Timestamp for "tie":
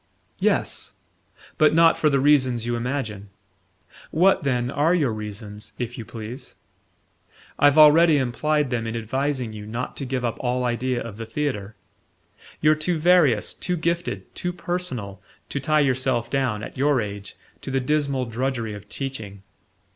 15.59-15.81